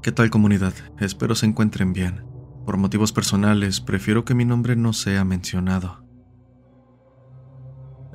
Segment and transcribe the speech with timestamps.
[0.00, 0.74] ¿Qué tal comunidad?
[1.00, 2.24] Espero se encuentren bien.
[2.64, 6.04] Por motivos personales, prefiero que mi nombre no sea mencionado.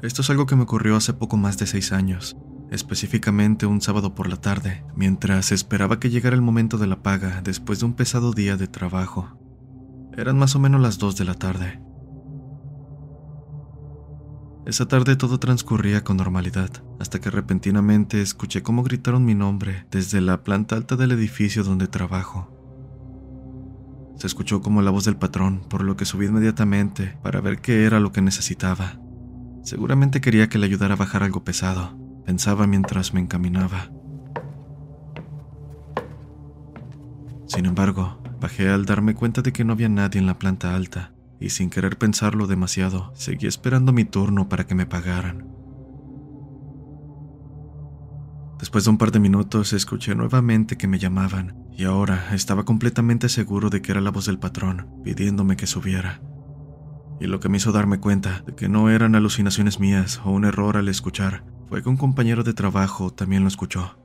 [0.02, 2.38] Esto es algo que me ocurrió hace poco más de seis años,
[2.72, 7.42] específicamente un sábado por la tarde, mientras esperaba que llegara el momento de la paga
[7.42, 9.38] después de un pesado día de trabajo.
[10.16, 11.83] Eran más o menos las dos de la tarde.
[14.66, 20.22] Esa tarde todo transcurría con normalidad, hasta que repentinamente escuché cómo gritaron mi nombre desde
[20.22, 22.50] la planta alta del edificio donde trabajo.
[24.16, 27.84] Se escuchó como la voz del patrón, por lo que subí inmediatamente para ver qué
[27.84, 29.00] era lo que necesitaba.
[29.64, 33.92] Seguramente quería que le ayudara a bajar algo pesado, pensaba mientras me encaminaba.
[37.48, 41.13] Sin embargo, bajé al darme cuenta de que no había nadie en la planta alta,
[41.44, 45.46] y sin querer pensarlo demasiado, seguí esperando mi turno para que me pagaran.
[48.60, 53.28] Después de un par de minutos escuché nuevamente que me llamaban, y ahora estaba completamente
[53.28, 56.22] seguro de que era la voz del patrón, pidiéndome que subiera.
[57.20, 60.46] Y lo que me hizo darme cuenta de que no eran alucinaciones mías o un
[60.46, 63.98] error al escuchar, fue que un compañero de trabajo también lo escuchó.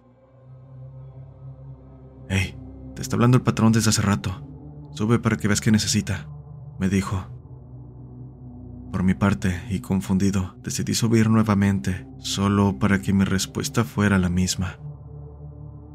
[2.29, 2.57] Hey,
[2.97, 4.45] te está hablando el patrón desde hace rato.
[4.91, 6.27] Sube para que veas qué necesita
[6.79, 7.27] me dijo.
[8.93, 14.31] Por mi parte, y confundido, decidí subir nuevamente, solo para que mi respuesta fuera la
[14.31, 14.79] misma.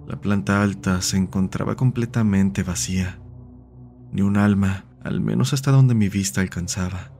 [0.07, 3.19] La planta alta se encontraba completamente vacía.
[4.11, 7.11] Ni un alma, al menos hasta donde mi vista alcanzaba.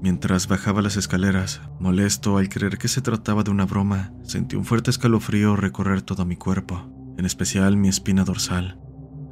[0.00, 4.64] Mientras bajaba las escaleras, molesto al creer que se trataba de una broma, sentí un
[4.64, 8.83] fuerte escalofrío recorrer todo mi cuerpo, en especial mi espina dorsal.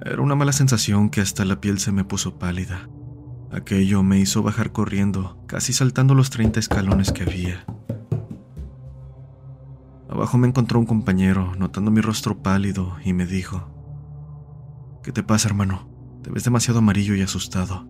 [0.05, 2.89] Era una mala sensación que hasta la piel se me puso pálida.
[3.53, 7.65] Aquello me hizo bajar corriendo, casi saltando los 30 escalones que había.
[10.09, 13.69] Abajo me encontró un compañero, notando mi rostro pálido, y me dijo,
[15.05, 15.89] ¿Qué te pasa, hermano?
[16.25, 17.89] Te ves demasiado amarillo y asustado.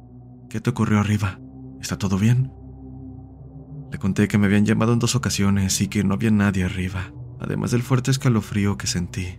[0.51, 1.41] ¿Qué te ocurrió arriba?
[1.81, 2.53] ¿Está todo bien?
[3.91, 7.13] Le conté que me habían llamado en dos ocasiones y que no había nadie arriba,
[7.41, 9.39] además del fuerte escalofrío que sentí.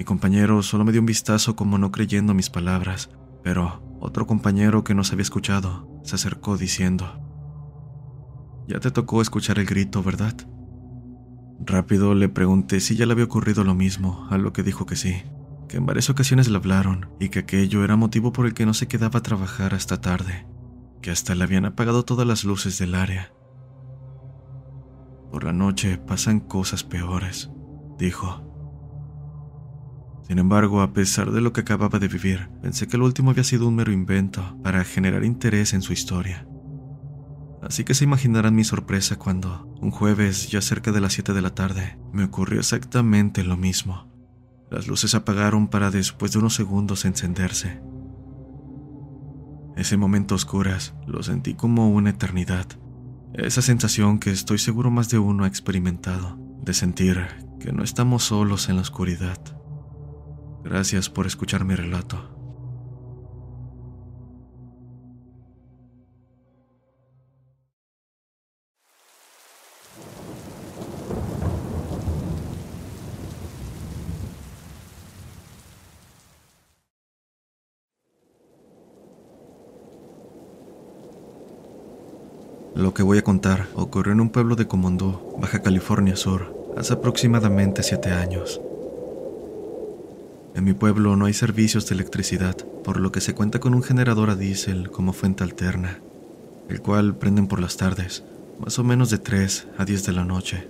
[0.00, 3.10] Mi compañero solo me dio un vistazo como no creyendo mis palabras,
[3.44, 7.20] pero otro compañero que nos había escuchado se acercó diciendo,
[8.66, 10.34] Ya te tocó escuchar el grito, ¿verdad?
[11.58, 14.96] Rápido le pregunté si ya le había ocurrido lo mismo, a lo que dijo que
[14.96, 15.22] sí,
[15.68, 18.72] que en varias ocasiones le hablaron y que aquello era motivo por el que no
[18.72, 20.46] se quedaba a trabajar hasta tarde,
[21.02, 23.34] que hasta le habían apagado todas las luces del área.
[25.30, 27.50] Por la noche pasan cosas peores,
[27.98, 28.49] dijo.
[30.30, 33.42] Sin embargo, a pesar de lo que acababa de vivir, pensé que el último había
[33.42, 36.46] sido un mero invento para generar interés en su historia.
[37.60, 41.42] Así que se imaginarán mi sorpresa cuando, un jueves ya cerca de las 7 de
[41.42, 44.06] la tarde, me ocurrió exactamente lo mismo.
[44.70, 47.82] Las luces apagaron para después de unos segundos encenderse.
[49.76, 52.68] Ese momento oscuras lo sentí como una eternidad.
[53.34, 57.18] Esa sensación que estoy seguro más de uno ha experimentado, de sentir
[57.58, 59.59] que no estamos solos en la oscuridad.
[60.62, 62.40] Gracias por escuchar mi relato.
[82.74, 86.94] Lo que voy a contar ocurrió en un pueblo de Comondú, Baja California Sur, hace
[86.94, 88.60] aproximadamente siete años.
[90.54, 93.82] En mi pueblo no hay servicios de electricidad, por lo que se cuenta con un
[93.82, 96.00] generador a diésel como fuente alterna,
[96.68, 98.24] el cual prenden por las tardes,
[98.58, 100.68] más o menos de 3 a 10 de la noche.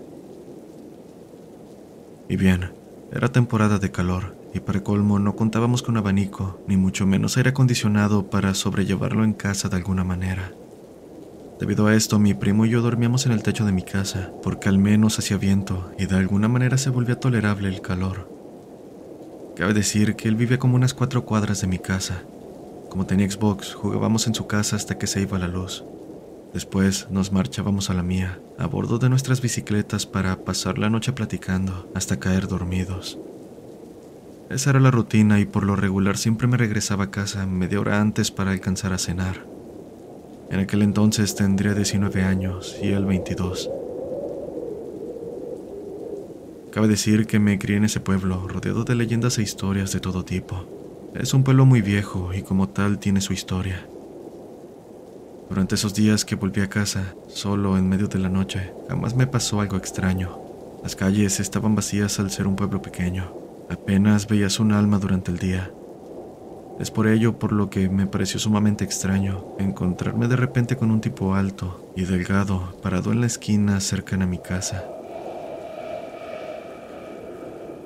[2.29, 2.73] Y bien,
[3.11, 7.51] era temporada de calor, y para colmo no contábamos con abanico, ni mucho menos aire
[7.51, 10.53] acondicionado para sobrellevarlo en casa de alguna manera.
[11.59, 14.69] Debido a esto, mi primo y yo dormíamos en el techo de mi casa, porque
[14.69, 18.40] al menos hacía viento y de alguna manera se volvía tolerable el calor.
[19.61, 22.23] Cabe decir que él vive como unas cuatro cuadras de mi casa,
[22.89, 25.85] Como tenía Xbox, jugábamos en su casa hasta que se iba la luz.
[26.55, 31.13] Después nos marchábamos a la mía, a bordo de nuestras bicicletas para pasar la noche
[31.13, 33.19] platicando hasta caer dormidos.
[34.49, 38.01] Esa era la rutina y por lo regular siempre me regresaba a casa media hora
[38.01, 39.45] antes para alcanzar a cenar.
[40.51, 43.69] En aquel entonces tendría 19 años y él 22.
[46.73, 50.25] Cabe decir que me crié en ese pueblo, rodeado de leyendas e historias de todo
[50.25, 50.67] tipo.
[51.15, 53.89] Es un pueblo muy viejo y como tal tiene su historia.
[55.49, 59.27] Durante esos días que volví a casa, solo en medio de la noche, jamás me
[59.27, 60.39] pasó algo extraño.
[60.85, 63.35] Las calles estaban vacías al ser un pueblo pequeño.
[63.69, 65.73] Apenas veías un alma durante el día.
[66.79, 71.01] Es por ello por lo que me pareció sumamente extraño encontrarme de repente con un
[71.01, 75.00] tipo alto y delgado parado en la esquina cercana a mi casa.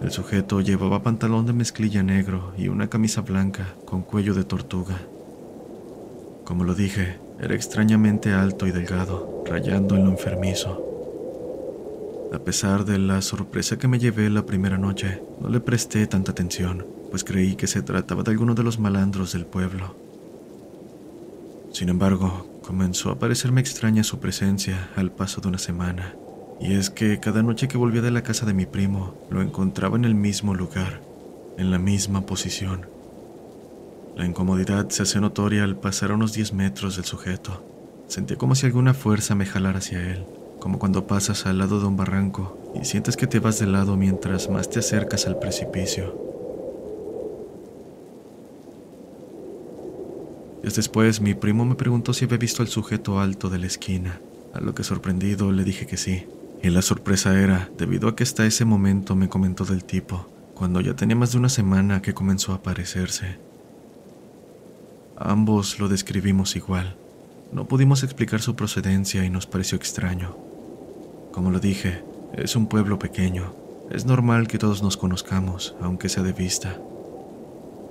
[0.04, 5.00] El sujeto llevaba pantalón de mezclilla negro y una camisa blanca con cuello de tortuga.
[6.44, 10.84] Como lo dije, era extrañamente alto y delgado, rayando en lo enfermizo.
[12.34, 16.32] A pesar de la sorpresa que me llevé la primera noche, no le presté tanta
[16.32, 19.96] atención, pues creí que se trataba de alguno de los malandros del pueblo.
[21.72, 26.14] Sin embargo, comenzó a parecerme extraña su presencia al paso de una semana,
[26.64, 29.96] y es que cada noche que volvía de la casa de mi primo, lo encontraba
[29.96, 31.00] en el mismo lugar,
[31.58, 32.86] en la misma posición,
[34.16, 37.64] la incomodidad se hace notoria al pasar unos 10 metros del sujeto.
[38.06, 40.24] Sentía como si alguna fuerza me jalara hacia él,
[40.60, 43.96] como cuando pasas al lado de un barranco y sientes que te vas de lado
[43.96, 46.16] mientras más te acercas al precipicio.
[50.62, 54.20] Días después, mi primo me preguntó si había visto al sujeto alto de la esquina,
[54.52, 56.24] a lo que sorprendido le dije que sí.
[56.64, 60.80] Y la sorpresa era, debido a que hasta ese momento me comentó del tipo, cuando
[60.80, 63.36] ya tenía más de una semana que comenzó a aparecerse.
[65.18, 66.96] Ambos lo describimos igual.
[67.52, 70.38] No pudimos explicar su procedencia y nos pareció extraño.
[71.32, 72.02] Como lo dije,
[72.32, 73.54] es un pueblo pequeño.
[73.90, 76.78] Es normal que todos nos conozcamos, aunque sea de vista.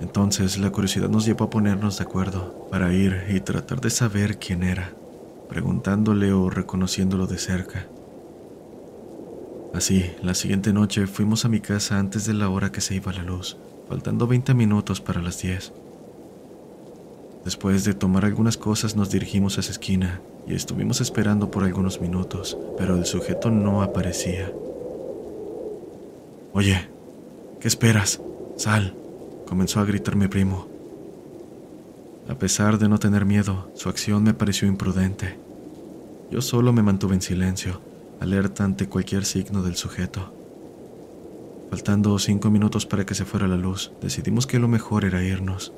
[0.00, 4.40] Entonces la curiosidad nos llevó a ponernos de acuerdo para ir y tratar de saber
[4.40, 4.90] quién era,
[5.48, 7.86] preguntándole o reconociéndolo de cerca.
[9.74, 13.12] Así, la siguiente noche fuimos a mi casa antes de la hora que se iba
[13.12, 13.56] la luz,
[13.88, 15.72] faltando 20 minutos para las 10.
[17.44, 22.00] Después de tomar algunas cosas nos dirigimos a esa esquina y estuvimos esperando por algunos
[22.00, 24.52] minutos, pero el sujeto no aparecía.
[26.52, 26.88] Oye,
[27.58, 28.20] ¿qué esperas?
[28.56, 28.94] Sal,
[29.44, 30.68] comenzó a gritar mi primo.
[32.28, 35.36] A pesar de no tener miedo, su acción me pareció imprudente.
[36.30, 37.80] Yo solo me mantuve en silencio,
[38.20, 40.32] alerta ante cualquier signo del sujeto.
[41.70, 45.72] Faltando cinco minutos para que se fuera la luz, decidimos que lo mejor era irnos.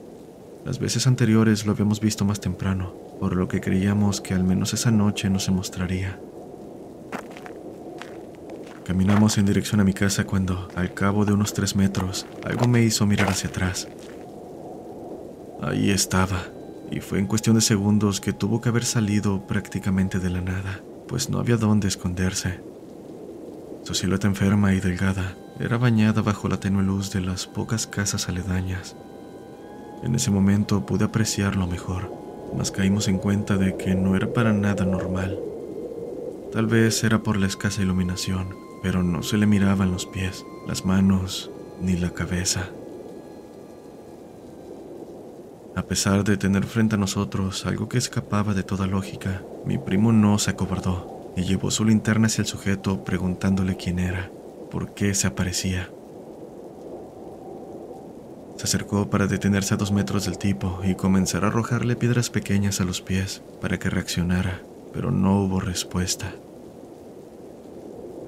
[0.64, 4.74] Las veces anteriores lo habíamos visto más temprano, por lo que creíamos que al menos
[4.74, 6.18] esa noche no se mostraría.
[8.84, 12.82] Caminamos en dirección a mi casa cuando, al cabo de unos tres metros, algo me
[12.82, 13.88] hizo mirar hacia atrás.
[15.62, 16.44] Ahí estaba,
[16.90, 20.82] y fue en cuestión de segundos que tuvo que haber salido prácticamente de la nada,
[21.08, 22.61] pues no había dónde esconderse.
[23.85, 28.29] Su silueta enferma y delgada era bañada bajo la tenue luz de las pocas casas
[28.29, 28.97] aledañas.
[30.03, 32.12] En ese momento pude apreciarlo mejor,
[32.56, 35.38] mas caímos en cuenta de que no era para nada normal.
[36.53, 40.84] Tal vez era por la escasa iluminación, pero no se le miraban los pies, las
[40.84, 42.70] manos ni la cabeza.
[45.75, 50.13] A pesar de tener frente a nosotros algo que escapaba de toda lógica, mi primo
[50.13, 54.31] no se acobardó y llevó su linterna hacia el sujeto preguntándole quién era,
[54.70, 55.91] por qué se aparecía.
[58.56, 62.81] Se acercó para detenerse a dos metros del tipo y comenzar a arrojarle piedras pequeñas
[62.81, 66.32] a los pies para que reaccionara, pero no hubo respuesta.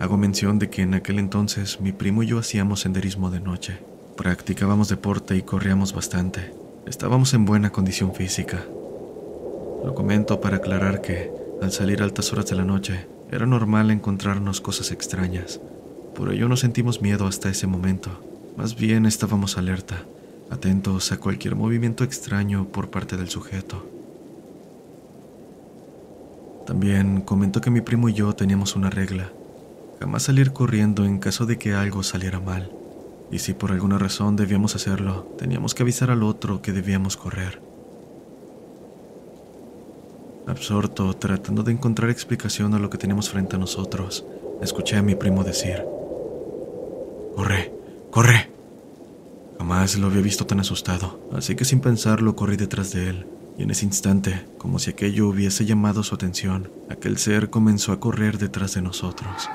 [0.00, 3.78] Hago mención de que en aquel entonces mi primo y yo hacíamos senderismo de noche.
[4.16, 6.52] Practicábamos deporte y corríamos bastante.
[6.87, 8.64] Estábamos en buena condición física.
[9.85, 11.30] Lo comento para aclarar que,
[11.62, 15.61] al salir a altas horas de la noche, era normal encontrarnos cosas extrañas.
[16.14, 18.11] Por ello no sentimos miedo hasta ese momento.
[18.56, 20.04] Más bien estábamos alerta,
[20.50, 23.87] atentos a cualquier movimiento extraño por parte del sujeto.
[26.66, 29.30] También comentó que mi primo y yo teníamos una regla,
[30.00, 32.70] jamás salir corriendo en caso de que algo saliera mal,
[33.30, 37.67] y si por alguna razón debíamos hacerlo, teníamos que avisar al otro que debíamos correr.
[40.48, 44.24] Absorto, tratando de encontrar explicación a lo que teníamos frente a nosotros,
[44.62, 45.84] escuché a mi primo decir,
[47.36, 47.72] Corre,
[48.10, 48.50] corre.
[49.58, 53.26] Jamás lo había visto tan asustado, así que sin pensarlo corrí detrás de él.
[53.58, 58.00] Y en ese instante, como si aquello hubiese llamado su atención, aquel ser comenzó a
[58.00, 59.48] correr detrás de nosotros.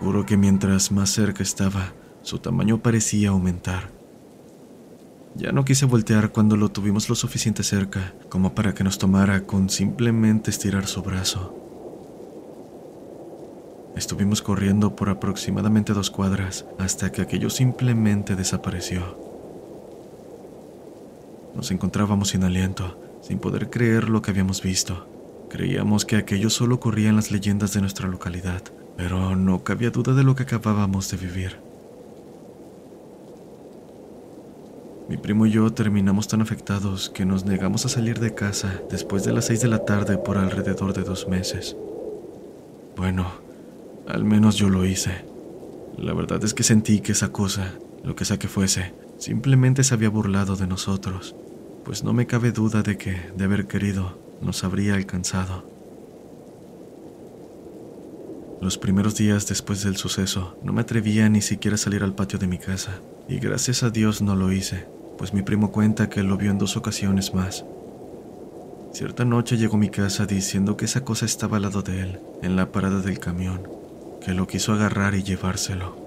[0.00, 1.92] Juro que mientras más cerca estaba,
[2.22, 3.95] su tamaño parecía aumentar.
[5.36, 9.42] Ya no quise voltear cuando lo tuvimos lo suficiente cerca como para que nos tomara
[9.42, 11.54] con simplemente estirar su brazo.
[13.96, 19.18] Estuvimos corriendo por aproximadamente dos cuadras hasta que aquello simplemente desapareció.
[21.54, 25.06] Nos encontrábamos sin aliento, sin poder creer lo que habíamos visto.
[25.50, 28.62] Creíamos que aquello solo ocurría en las leyendas de nuestra localidad,
[28.96, 31.65] pero no cabía duda de lo que acabábamos de vivir.
[35.08, 39.22] Mi primo y yo terminamos tan afectados que nos negamos a salir de casa después
[39.22, 41.76] de las seis de la tarde por alrededor de dos meses.
[42.96, 43.30] Bueno,
[44.08, 45.24] al menos yo lo hice.
[45.96, 49.94] La verdad es que sentí que esa cosa, lo que sea que fuese, simplemente se
[49.94, 51.36] había burlado de nosotros,
[51.84, 55.64] pues no me cabe duda de que, de haber querido, nos habría alcanzado.
[58.60, 62.40] Los primeros días después del suceso no me atrevía ni siquiera a salir al patio
[62.40, 64.86] de mi casa, y gracias a Dios no lo hice,
[65.18, 67.64] pues mi primo cuenta que lo vio en dos ocasiones más.
[68.92, 72.20] Cierta noche llegó a mi casa diciendo que esa cosa estaba al lado de él,
[72.42, 73.68] en la parada del camión,
[74.24, 76.06] que lo quiso agarrar y llevárselo.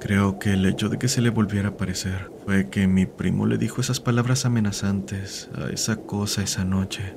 [0.00, 3.44] Creo que el hecho de que se le volviera a aparecer fue que mi primo
[3.44, 7.14] le dijo esas palabras amenazantes a esa cosa esa noche.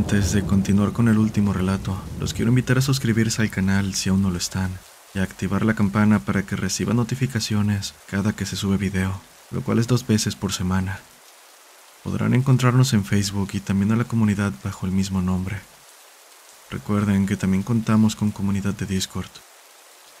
[0.00, 4.08] Antes de continuar con el último relato, los quiero invitar a suscribirse al canal si
[4.08, 4.70] aún no lo están
[5.14, 9.60] y a activar la campana para que reciban notificaciones cada que se sube video, lo
[9.60, 11.00] cual es dos veces por semana.
[12.02, 15.60] Podrán encontrarnos en Facebook y también a la comunidad bajo el mismo nombre.
[16.70, 19.30] Recuerden que también contamos con comunidad de Discord.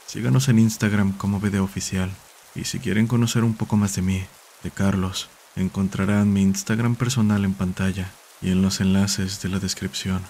[0.06, 2.10] Síganos en Instagram como video oficial
[2.54, 4.26] y si quieren conocer un poco más de mí,
[4.62, 10.22] de Carlos, encontrarán mi Instagram personal en pantalla y en los enlaces de la descripción.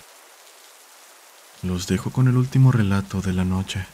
[1.63, 3.85] Los dejo con el último relato de la noche.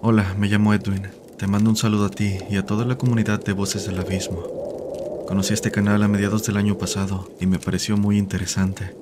[0.00, 1.06] Hola, me llamo Edwin.
[1.38, 5.24] Te mando un saludo a ti y a toda la comunidad de Voces del Abismo.
[5.28, 8.96] Conocí este canal a mediados del año pasado y me pareció muy interesante.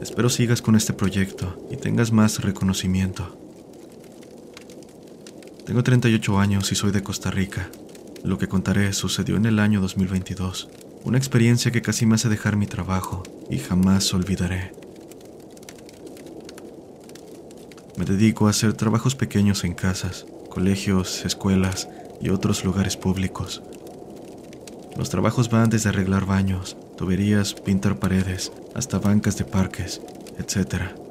[0.00, 3.47] Espero sigas con este proyecto y tengas más reconocimiento.
[5.68, 7.68] Tengo 38 años y soy de Costa Rica.
[8.24, 10.70] Lo que contaré sucedió en el año 2022,
[11.04, 14.72] una experiencia que casi me hace dejar mi trabajo y jamás olvidaré.
[17.98, 21.86] Me dedico a hacer trabajos pequeños en casas, colegios, escuelas
[22.18, 23.62] y otros lugares públicos.
[24.96, 30.00] Los trabajos van desde arreglar baños, tuberías, pintar paredes, hasta bancas de parques,
[30.38, 31.07] etc.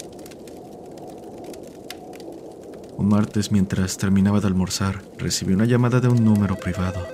[2.97, 7.05] Un martes, mientras terminaba de almorzar, recibí una llamada de un número privado.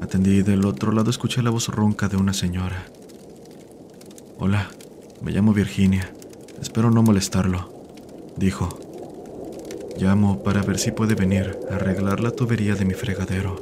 [0.00, 2.86] Atendí y del otro lado escuché la voz ronca de una señora.
[4.38, 4.70] Hola,
[5.20, 6.14] me llamo Virginia.
[6.62, 7.72] Espero no molestarlo,
[8.36, 8.78] dijo.
[9.98, 13.60] Llamo para ver si puede venir a arreglar la tubería de mi fregadero.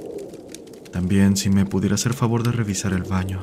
[0.92, 3.40] También si me pudiera hacer favor de revisar el baño.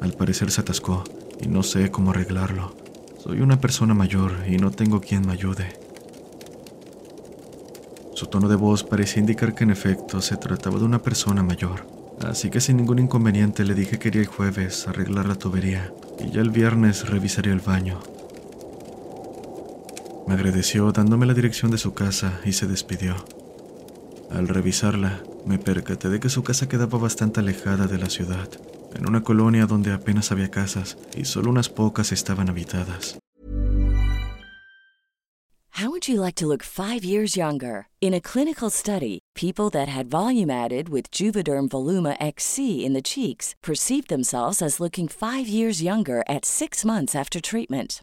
[0.00, 1.04] Al parecer se atascó
[1.40, 2.85] y no sé cómo arreglarlo.
[3.26, 5.66] Soy una persona mayor y no tengo quien me ayude.
[8.14, 11.88] Su tono de voz parecía indicar que en efecto se trataba de una persona mayor,
[12.24, 15.92] así que sin ningún inconveniente le dije que iría el jueves arreglar la tubería
[16.24, 17.98] y ya el viernes revisaría el baño.
[20.28, 23.16] Me agradeció dándome la dirección de su casa y se despidió.
[24.30, 28.48] Al revisarla, me percaté de que su casa quedaba bastante alejada de la ciudad,
[28.94, 33.18] en una colonia donde apenas había casas y solo unas pocas estaban habitadas.
[35.78, 37.88] How would you like to look five years younger?
[38.00, 43.02] In a clinical study, people that had volume added with Juvederm Voluma XC in the
[43.02, 48.02] cheeks perceived themselves as looking five years younger at six months after treatment.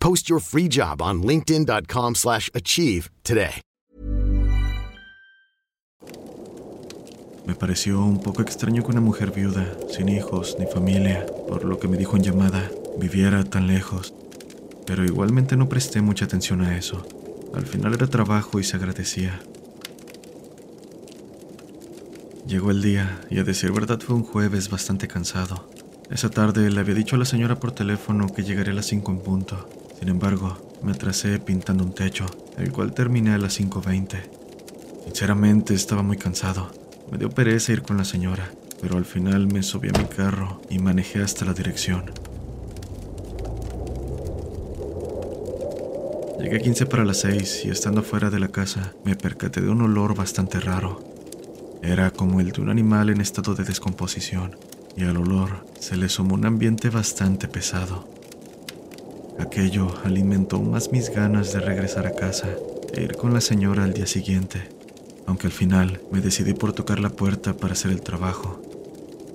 [0.00, 3.62] Post your free job on linkedin.com/achieve slash achieve today.
[7.48, 11.78] Me pareció un poco extraño que una mujer viuda, sin hijos ni familia, por lo
[11.78, 14.12] que me dijo en llamada, viviera tan lejos.
[14.84, 17.06] Pero igualmente no presté mucha atención a eso.
[17.54, 19.40] Al final era trabajo y se agradecía.
[22.46, 25.70] Llegó el día, y a decir verdad fue un jueves bastante cansado.
[26.10, 29.10] Esa tarde le había dicho a la señora por teléfono que llegaría a las 5
[29.10, 29.68] en punto.
[29.98, 32.26] Sin embargo, me atrasé pintando un techo,
[32.56, 34.22] el cual terminé a las 5.20.
[35.04, 36.70] Sinceramente estaba muy cansado.
[37.10, 38.50] Me dio pereza ir con la señora,
[38.80, 42.12] pero al final me subí a mi carro y manejé hasta la dirección.
[46.38, 49.70] Llegué a 15 para las 6 y estando fuera de la casa me percaté de
[49.70, 51.02] un olor bastante raro.
[51.82, 54.56] Era como el de un animal en estado de descomposición
[54.96, 58.17] y al olor se le sumó un ambiente bastante pesado.
[59.38, 62.48] Aquello alimentó más mis ganas de regresar a casa
[62.92, 64.68] e ir con la señora al día siguiente,
[65.26, 68.60] aunque al final me decidí por tocar la puerta para hacer el trabajo.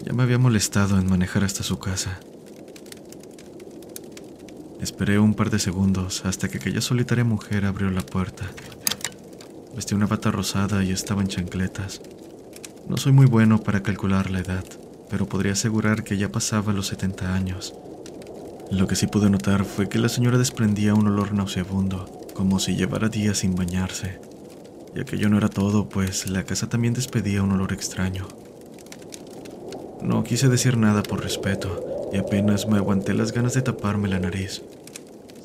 [0.05, 2.19] Ya me había molestado en manejar hasta su casa.
[4.81, 8.51] Esperé un par de segundos hasta que aquella solitaria mujer abrió la puerta.
[9.73, 12.01] Vestía una bata rosada y estaba en chancletas.
[12.89, 14.65] No soy muy bueno para calcular la edad,
[15.09, 17.73] pero podría asegurar que ya pasaba los 70 años.
[18.73, 22.75] Lo que sí pude notar fue que la señora desprendía un olor nauseabundo, como si
[22.75, 24.19] llevara días sin bañarse.
[24.95, 28.27] Y aquello no era todo, pues la casa también despedía un olor extraño.
[30.01, 34.19] No quise decir nada por respeto, y apenas me aguanté las ganas de taparme la
[34.19, 34.63] nariz.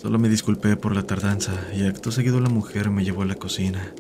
[0.01, 3.35] Solo me disculpé por la tardanza y acto seguido la mujer me llevó a la
[3.35, 3.93] cocina.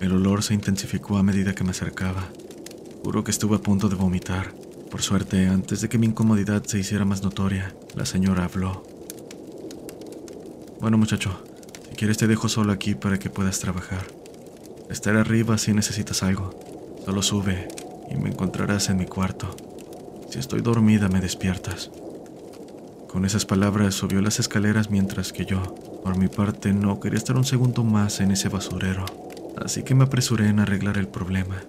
[0.00, 2.30] El olor se intensificó a medida que me acercaba.
[3.04, 4.61] Juro que estuve a punto de vomitar.
[4.92, 8.84] Por suerte, antes de que mi incomodidad se hiciera más notoria, la señora habló.
[10.82, 11.42] Bueno, muchacho,
[11.88, 14.04] si quieres te dejo solo aquí para que puedas trabajar.
[14.90, 16.50] Estaré arriba si necesitas algo.
[17.06, 17.68] Solo sube
[18.10, 19.56] y me encontrarás en mi cuarto.
[20.28, 21.90] Si estoy dormida me despiertas.
[23.08, 25.62] Con esas palabras subió las escaleras mientras que yo,
[26.04, 29.06] por mi parte, no quería estar un segundo más en ese basurero,
[29.56, 31.62] así que me apresuré en arreglar el problema.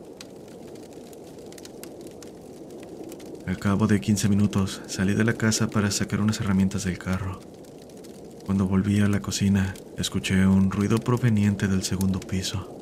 [3.45, 7.41] Al cabo de 15 minutos salí de la casa para sacar unas herramientas del carro.
[8.45, 12.79] Cuando volví a la cocina, escuché un ruido proveniente del segundo piso.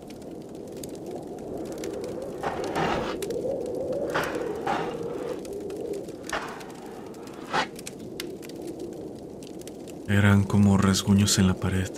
[10.08, 11.90] Eran como rasguños en la pared.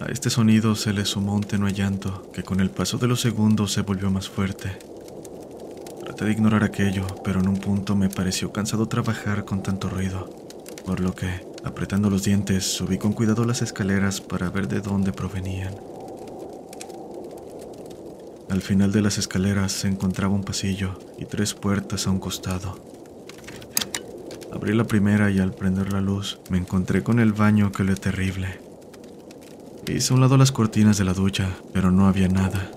[0.00, 3.20] A este sonido se le sumó un tenue llanto que con el paso de los
[3.20, 4.87] segundos se volvió más fuerte.
[6.18, 10.28] De ignorar aquello, pero en un punto me pareció cansado trabajar con tanto ruido,
[10.84, 11.30] por lo que,
[11.64, 15.74] apretando los dientes, subí con cuidado las escaleras para ver de dónde provenían.
[18.50, 22.78] Al final de las escaleras se encontraba un pasillo y tres puertas a un costado.
[24.52, 27.94] Abrí la primera y al prender la luz me encontré con el baño que olía
[27.94, 28.60] terrible.
[29.86, 32.70] Hice a un lado las cortinas de la ducha, pero no había nada.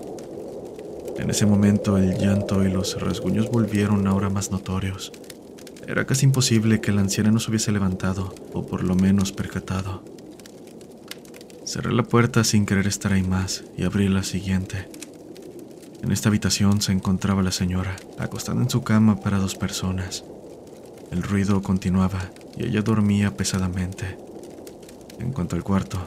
[1.22, 5.12] En ese momento el llanto y los rasguños volvieron ahora más notorios.
[5.86, 10.02] Era casi imposible que la anciana no se hubiese levantado, o por lo menos percatado.
[11.64, 14.88] Cerré la puerta sin querer estar ahí más y abrí la siguiente.
[16.02, 20.24] En esta habitación se encontraba la señora, acostada en su cama para dos personas.
[21.12, 24.18] El ruido continuaba y ella dormía pesadamente.
[25.20, 26.04] En cuanto al cuarto,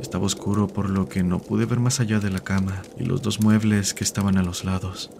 [0.00, 3.22] estaba oscuro por lo que no pude ver más allá de la cama y los
[3.22, 5.10] dos muebles que estaban a los lados.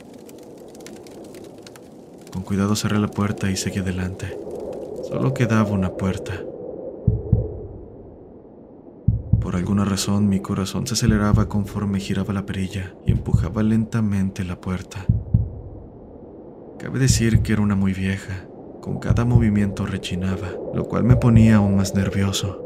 [2.33, 4.39] Con cuidado cerré la puerta y seguí adelante.
[5.09, 6.43] Solo quedaba una puerta.
[9.41, 14.61] Por alguna razón mi corazón se aceleraba conforme giraba la perilla y empujaba lentamente la
[14.61, 15.07] puerta.
[16.79, 18.47] Cabe decir que era una muy vieja,
[18.83, 22.66] con cada movimiento rechinaba, lo cual me ponía aún más nervioso.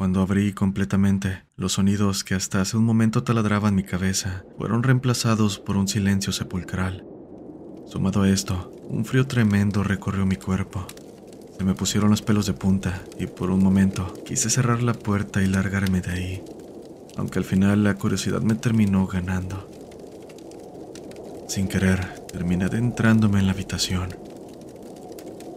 [0.00, 5.58] Cuando abrí completamente, los sonidos que hasta hace un momento taladraban mi cabeza fueron reemplazados
[5.58, 7.04] por un silencio sepulcral.
[7.86, 10.86] Sumado a esto, un frío tremendo recorrió mi cuerpo.
[11.58, 15.42] Se me pusieron los pelos de punta y por un momento quise cerrar la puerta
[15.42, 16.42] y largarme de ahí,
[17.18, 19.68] aunque al final la curiosidad me terminó ganando.
[21.46, 24.16] Sin querer, terminé adentrándome en la habitación.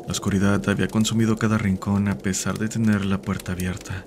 [0.05, 4.03] La oscuridad había consumido cada rincón a pesar de tener la puerta abierta.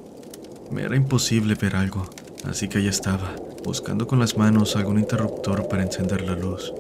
[0.71, 2.09] Me era imposible ver algo,
[2.45, 6.73] así que ahí estaba, buscando con las manos algún interruptor para encender la luz.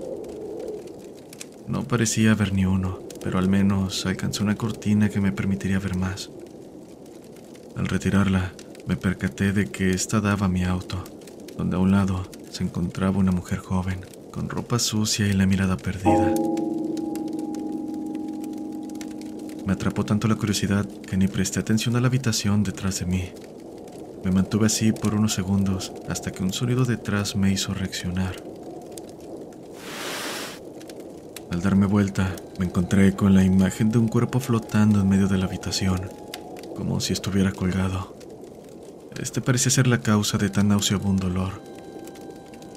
[1.68, 5.96] No parecía haber ni uno, pero al menos alcancé una cortina que me permitiría ver
[5.96, 6.30] más.
[7.76, 8.52] Al retirarla,
[8.86, 11.02] me percaté de que esta daba a mi auto,
[11.56, 15.76] donde a un lado se encontraba una mujer joven, con ropa sucia y la mirada
[15.76, 16.34] perdida.
[19.66, 23.32] Me atrapó tanto la curiosidad que ni presté atención a la habitación detrás de mí.
[24.24, 28.42] Me mantuve así por unos segundos hasta que un sonido detrás me hizo reaccionar.
[31.50, 35.38] Al darme vuelta, me encontré con la imagen de un cuerpo flotando en medio de
[35.38, 36.10] la habitación,
[36.74, 38.16] como si estuviera colgado.
[39.18, 41.62] Este parecía ser la causa de tan nauseabundo dolor.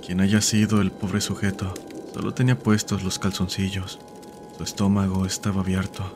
[0.06, 1.74] Quien haya sido el pobre sujeto,
[2.14, 4.00] solo tenía puestos los calzoncillos.
[4.58, 6.16] Su estómago estaba abierto.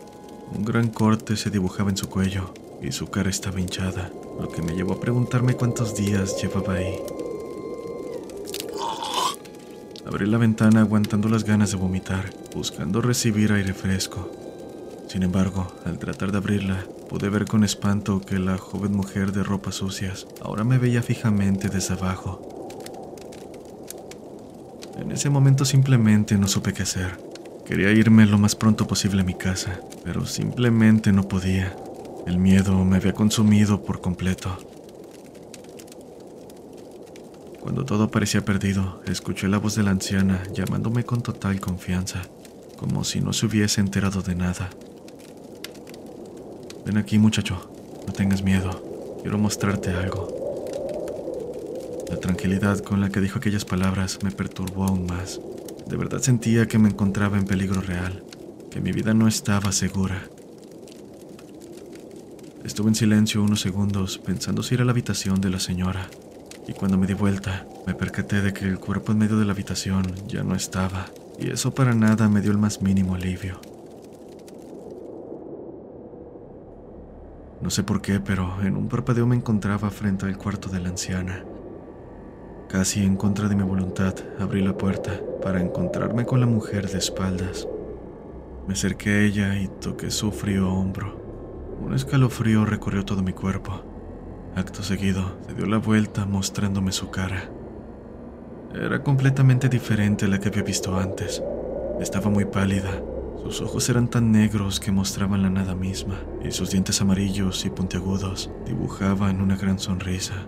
[0.55, 4.61] Un gran corte se dibujaba en su cuello y su cara estaba hinchada lo que
[4.61, 6.95] me llevó a preguntarme cuántos días llevaba ahí.
[10.05, 14.29] Abrí la ventana aguantando las ganas de vomitar, buscando recibir aire fresco.
[15.07, 19.43] Sin embargo, al tratar de abrirla, pude ver con espanto que la joven mujer de
[19.43, 22.67] ropas sucias ahora me veía fijamente desde abajo.
[24.99, 27.17] En ese momento simplemente no supe qué hacer.
[27.65, 31.75] Quería irme lo más pronto posible a mi casa, pero simplemente no podía.
[32.25, 34.57] El miedo me había consumido por completo.
[37.59, 42.21] Cuando todo parecía perdido, escuché la voz de la anciana llamándome con total confianza,
[42.77, 44.69] como si no se hubiese enterado de nada.
[46.85, 47.71] Ven aquí muchacho,
[48.07, 50.65] no tengas miedo, quiero mostrarte algo.
[52.09, 55.41] La tranquilidad con la que dijo aquellas palabras me perturbó aún más.
[55.87, 58.23] De verdad sentía que me encontraba en peligro real,
[58.71, 60.29] que mi vida no estaba segura.
[62.63, 66.07] Estuve en silencio unos segundos pensando si ir a la habitación de la señora,
[66.65, 69.51] y cuando me di vuelta me percaté de que el cuerpo en medio de la
[69.51, 73.59] habitación ya no estaba, y eso para nada me dio el más mínimo alivio.
[77.61, 80.89] No sé por qué, pero en un parpadeo me encontraba frente al cuarto de la
[80.89, 81.43] anciana.
[82.69, 86.97] Casi en contra de mi voluntad, abrí la puerta para encontrarme con la mujer de
[86.97, 87.67] espaldas.
[88.67, 91.22] Me acerqué a ella y toqué su frío hombro.
[91.83, 93.83] Un escalofrío recorrió todo mi cuerpo.
[94.55, 97.49] Acto seguido, se dio la vuelta mostrándome su cara.
[98.73, 101.43] Era completamente diferente a la que había visto antes.
[101.99, 103.03] Estaba muy pálida.
[103.43, 107.69] Sus ojos eran tan negros que mostraban la nada misma, y sus dientes amarillos y
[107.69, 110.47] puntiagudos dibujaban una gran sonrisa.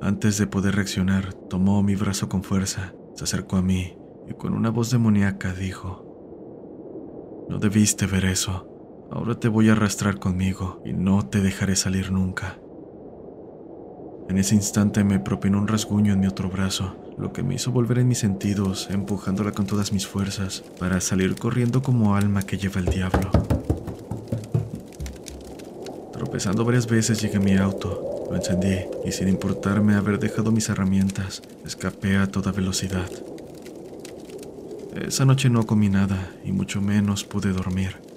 [0.00, 3.96] Antes de poder reaccionar, tomó mi brazo con fuerza, se acercó a mí
[4.28, 8.71] y con una voz demoníaca dijo, No debiste ver eso.
[9.14, 12.56] Ahora te voy a arrastrar conmigo y no te dejaré salir nunca.
[14.30, 17.72] En ese instante me propinó un rasguño en mi otro brazo, lo que me hizo
[17.72, 22.56] volver en mis sentidos, empujándola con todas mis fuerzas para salir corriendo como alma que
[22.56, 23.30] lleva el diablo.
[26.14, 30.70] Tropezando varias veces llegué a mi auto, lo encendí y sin importarme haber dejado mis
[30.70, 33.10] herramientas, escapé a toda velocidad.
[34.94, 38.11] Esa noche no comí nada y mucho menos pude dormir.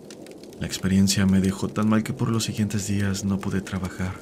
[0.59, 4.13] La experiencia me dejó tan mal que por los siguientes días no pude trabajar.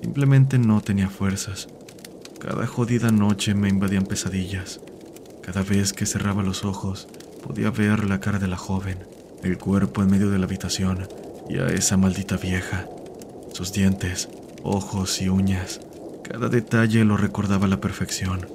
[0.00, 1.68] Simplemente no tenía fuerzas.
[2.40, 4.80] Cada jodida noche me invadían pesadillas.
[5.42, 7.08] Cada vez que cerraba los ojos,
[7.46, 8.98] podía ver la cara de la joven,
[9.42, 11.08] el cuerpo en medio de la habitación
[11.48, 12.86] y a esa maldita vieja.
[13.52, 14.28] Sus dientes,
[14.62, 15.80] ojos y uñas.
[16.24, 18.46] Cada detalle lo recordaba a la perfección.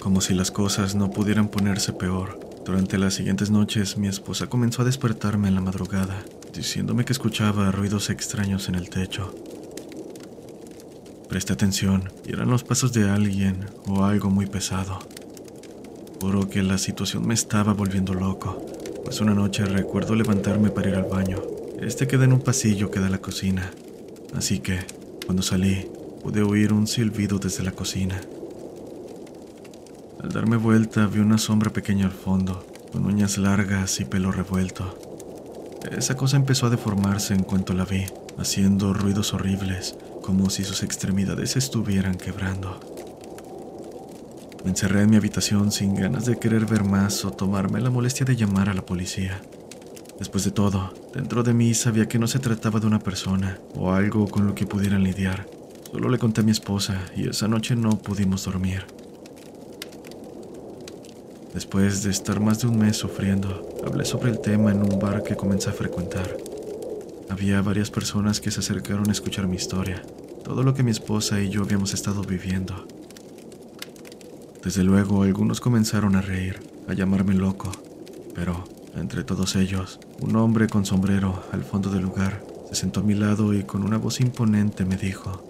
[0.00, 2.47] Como si las cosas no pudieran ponerse peor.
[2.68, 7.72] Durante las siguientes noches, mi esposa comenzó a despertarme en la madrugada, diciéndome que escuchaba
[7.72, 9.34] ruidos extraños en el techo.
[11.30, 14.98] Presté atención y eran los pasos de alguien o algo muy pesado.
[16.20, 18.66] Juro que la situación me estaba volviendo loco,
[19.02, 21.40] pues una noche recuerdo levantarme para ir al baño.
[21.80, 23.70] Este queda en un pasillo que da a la cocina,
[24.34, 24.80] así que,
[25.24, 25.88] cuando salí,
[26.22, 28.20] pude oír un silbido desde la cocina.
[30.28, 34.98] Al darme vuelta vi una sombra pequeña al fondo, con uñas largas y pelo revuelto.
[35.90, 38.04] Esa cosa empezó a deformarse en cuanto la vi,
[38.36, 42.78] haciendo ruidos horribles, como si sus extremidades estuvieran quebrando.
[44.64, 48.26] Me encerré en mi habitación sin ganas de querer ver más o tomarme la molestia
[48.26, 49.40] de llamar a la policía.
[50.18, 53.92] Después de todo, dentro de mí sabía que no se trataba de una persona o
[53.92, 55.46] algo con lo que pudieran lidiar.
[55.90, 58.97] Solo le conté a mi esposa y esa noche no pudimos dormir.
[61.58, 65.24] Después de estar más de un mes sufriendo, hablé sobre el tema en un bar
[65.24, 66.36] que comencé a frecuentar.
[67.30, 70.00] Había varias personas que se acercaron a escuchar mi historia,
[70.44, 72.86] todo lo que mi esposa y yo habíamos estado viviendo.
[74.62, 77.72] Desde luego, algunos comenzaron a reír, a llamarme loco,
[78.36, 78.62] pero
[78.94, 83.14] entre todos ellos, un hombre con sombrero al fondo del lugar se sentó a mi
[83.14, 85.42] lado y con una voz imponente me dijo,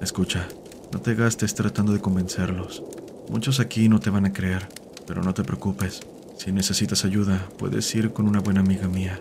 [0.00, 0.46] Escucha,
[0.92, 2.84] no te gastes tratando de convencerlos.
[3.30, 4.66] Muchos aquí no te van a creer,
[5.06, 6.00] pero no te preocupes.
[6.36, 9.20] Si necesitas ayuda, puedes ir con una buena amiga mía.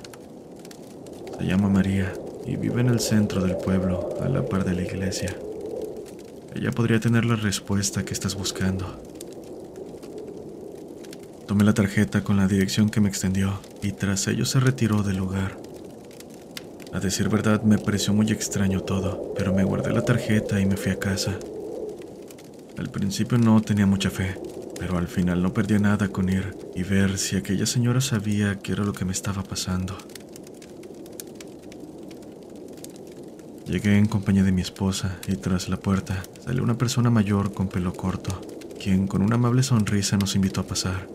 [1.37, 2.11] Se llama María
[2.43, 5.37] y vive en el centro del pueblo, a la par de la iglesia.
[6.55, 8.99] Ella podría tener la respuesta que estás buscando.
[11.47, 15.17] Tomé la tarjeta con la dirección que me extendió y tras ello se retiró del
[15.17, 15.55] lugar.
[16.93, 20.77] A decir verdad me pareció muy extraño todo, pero me guardé la tarjeta y me
[20.77, 21.37] fui a casa.
[22.79, 24.39] Al principio no tenía mucha fe,
[24.79, 28.71] pero al final no perdía nada con ir y ver si aquella señora sabía qué
[28.71, 29.97] era lo que me estaba pasando.
[33.65, 37.67] Llegué en compañía de mi esposa y tras la puerta salió una persona mayor con
[37.67, 38.39] pelo corto,
[38.81, 41.05] quien con una amable sonrisa nos invitó a pasar.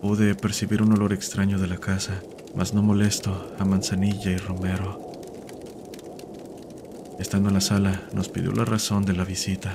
[0.00, 2.22] Pude percibir un olor extraño de la casa,
[2.54, 5.00] mas no molesto, a manzanilla y romero.
[7.18, 9.74] Estando en la sala, nos pidió la razón de la visita.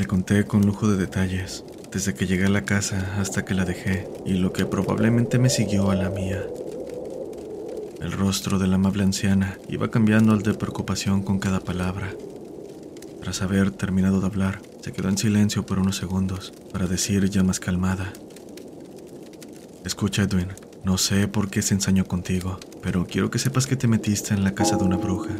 [0.00, 3.66] Le conté con lujo de detalles, desde que llegué a la casa hasta que la
[3.66, 6.42] dejé y lo que probablemente me siguió a la mía.
[8.00, 12.14] El rostro de la amable anciana iba cambiando al de preocupación con cada palabra.
[13.20, 17.42] Tras haber terminado de hablar, se quedó en silencio por unos segundos para decir ya
[17.42, 18.10] más calmada.
[19.84, 20.48] Escucha, Edwin,
[20.82, 24.44] no sé por qué se ensañó contigo, pero quiero que sepas que te metiste en
[24.44, 25.36] la casa de una bruja.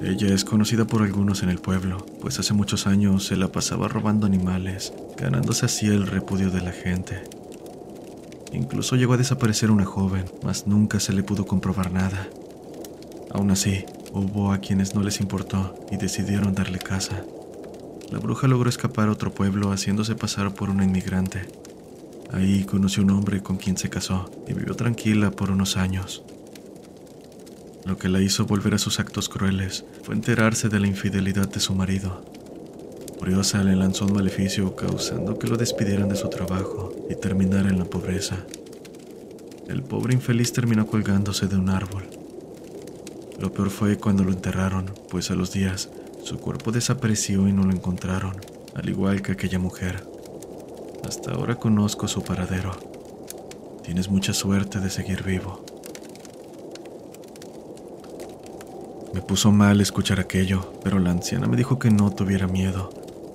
[0.00, 3.88] Ella es conocida por algunos en el pueblo, pues hace muchos años se la pasaba
[3.88, 7.24] robando animales, ganándose así el repudio de la gente.
[8.52, 12.28] Incluso llegó a desaparecer una joven, mas nunca se le pudo comprobar nada.
[13.32, 17.24] Aún así, hubo a quienes no les importó y decidieron darle casa.
[18.10, 21.48] La bruja logró escapar a otro pueblo haciéndose pasar por una inmigrante.
[22.32, 26.22] Ahí conoció un hombre con quien se casó y vivió tranquila por unos años.
[27.88, 31.58] Lo que la hizo volver a sus actos crueles fue enterarse de la infidelidad de
[31.58, 32.22] su marido.
[33.18, 37.78] Furiosa le lanzó un maleficio causando que lo despidieran de su trabajo y terminara en
[37.78, 38.44] la pobreza.
[39.68, 42.04] El pobre infeliz terminó colgándose de un árbol.
[43.40, 45.88] Lo peor fue cuando lo enterraron, pues a los días
[46.22, 48.36] su cuerpo desapareció y no lo encontraron,
[48.74, 50.06] al igual que aquella mujer.
[51.06, 52.72] Hasta ahora conozco su paradero.
[53.82, 55.64] Tienes mucha suerte de seguir vivo.
[59.14, 62.90] Me puso mal escuchar aquello, pero la anciana me dijo que no tuviera miedo,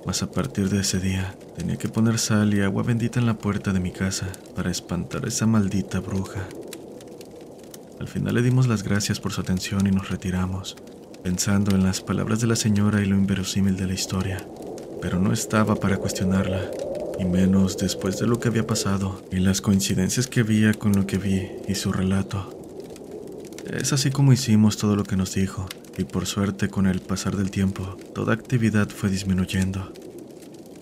[0.06, 3.34] mas a partir de ese día tenía que poner sal y agua bendita en la
[3.34, 6.46] puerta de mi casa para espantar a esa maldita bruja.
[7.98, 10.76] Al final le dimos las gracias por su atención y nos retiramos,
[11.22, 14.46] pensando en las palabras de la señora y lo inverosímil de la historia,
[15.02, 16.70] pero no estaba para cuestionarla,
[17.18, 21.06] y menos después de lo que había pasado y las coincidencias que había con lo
[21.06, 22.53] que vi y su relato.
[23.70, 27.36] Es así como hicimos todo lo que nos dijo, y por suerte con el pasar
[27.36, 29.92] del tiempo, toda actividad fue disminuyendo.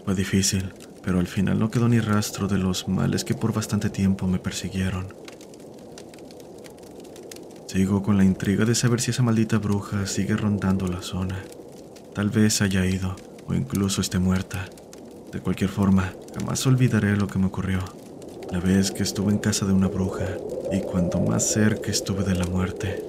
[0.05, 3.89] Fue difícil, pero al final no quedó ni rastro de los males que por bastante
[3.89, 5.15] tiempo me persiguieron.
[7.69, 11.43] Sigo con la intriga de saber si esa maldita bruja sigue rondando la zona.
[12.15, 13.17] Tal vez haya ido,
[13.47, 14.69] o incluso esté muerta.
[15.33, 18.02] De cualquier forma, jamás olvidaré lo que me ocurrió.
[18.53, 20.37] La vez que estuve en casa de una bruja
[20.71, 23.03] y cuanto más cerca estuve de la muerte.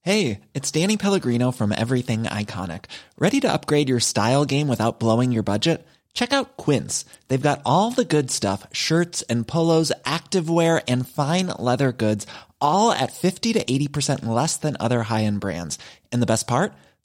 [0.00, 2.86] Hey, it's Danny Pellegrino from Everything Iconic.
[3.16, 5.86] Ready to upgrade your style game without blowing your budget?
[6.14, 7.04] Check out Quince.
[7.28, 12.26] They've got all the good stuff shirts and polos, activewear, and fine leather goods,
[12.60, 15.78] all at 50 to 80% less than other high end brands.
[16.10, 16.72] And the best part?